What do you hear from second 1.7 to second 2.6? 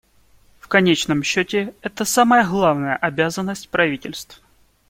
это самая